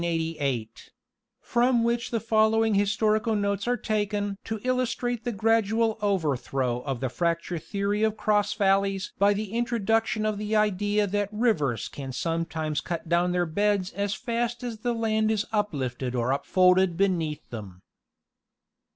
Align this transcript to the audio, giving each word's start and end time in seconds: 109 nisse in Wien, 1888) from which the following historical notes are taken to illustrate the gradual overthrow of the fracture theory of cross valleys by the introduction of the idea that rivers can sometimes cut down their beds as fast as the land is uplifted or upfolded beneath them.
109 0.01 0.17
nisse 0.17 0.35
in 0.35 0.41
Wien, 0.41 0.67
1888) 1.45 1.53
from 1.53 1.83
which 1.83 2.09
the 2.09 2.19
following 2.19 2.73
historical 2.73 3.35
notes 3.35 3.67
are 3.67 3.77
taken 3.77 4.35
to 4.43 4.59
illustrate 4.63 5.23
the 5.23 5.31
gradual 5.31 5.99
overthrow 6.01 6.81
of 6.85 7.01
the 7.01 7.07
fracture 7.07 7.59
theory 7.59 8.01
of 8.01 8.17
cross 8.17 8.51
valleys 8.55 9.13
by 9.19 9.31
the 9.31 9.53
introduction 9.53 10.25
of 10.25 10.39
the 10.39 10.55
idea 10.55 11.05
that 11.05 11.29
rivers 11.31 11.87
can 11.87 12.11
sometimes 12.11 12.81
cut 12.81 13.07
down 13.07 13.31
their 13.31 13.45
beds 13.45 13.91
as 13.93 14.15
fast 14.15 14.63
as 14.63 14.79
the 14.79 14.93
land 14.95 15.29
is 15.29 15.45
uplifted 15.51 16.15
or 16.15 16.31
upfolded 16.33 16.97
beneath 16.97 17.47
them. 17.51 17.79